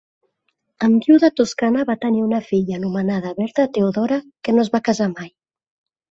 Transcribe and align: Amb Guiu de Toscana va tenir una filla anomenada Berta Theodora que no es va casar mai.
Amb 0.85 1.01
Guiu 1.01 1.17
de 1.23 1.27
Toscana 1.41 1.83
va 1.89 1.95
tenir 2.05 2.23
una 2.27 2.39
filla 2.47 2.75
anomenada 2.77 3.33
Berta 3.41 3.65
Theodora 3.75 4.17
que 4.49 4.55
no 4.57 4.65
es 4.65 4.73
va 4.77 4.81
casar 4.89 5.09
mai. 5.13 5.29